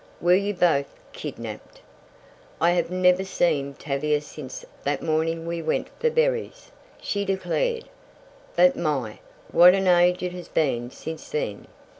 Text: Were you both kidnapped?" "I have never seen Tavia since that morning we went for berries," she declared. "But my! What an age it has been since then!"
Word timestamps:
Were 0.19 0.33
you 0.33 0.55
both 0.55 0.87
kidnapped?" 1.13 1.79
"I 2.59 2.71
have 2.71 2.89
never 2.89 3.23
seen 3.23 3.75
Tavia 3.75 4.19
since 4.21 4.65
that 4.83 5.03
morning 5.03 5.45
we 5.45 5.61
went 5.61 5.89
for 5.99 6.09
berries," 6.09 6.71
she 6.99 7.23
declared. 7.23 7.83
"But 8.55 8.75
my! 8.75 9.19
What 9.51 9.75
an 9.75 9.85
age 9.85 10.23
it 10.23 10.31
has 10.31 10.47
been 10.47 10.89
since 10.89 11.29
then!" 11.29 11.67